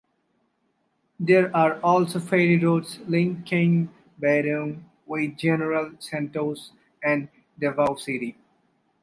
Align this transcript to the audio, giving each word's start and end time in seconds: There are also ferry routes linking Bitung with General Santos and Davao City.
There 1.19 1.55
are 1.55 1.79
also 1.83 2.19
ferry 2.19 2.57
routes 2.57 2.97
linking 3.07 3.93
Bitung 4.19 4.81
with 5.05 5.37
General 5.37 5.91
Santos 5.99 6.71
and 7.03 7.29
Davao 7.59 7.93
City. 7.97 8.35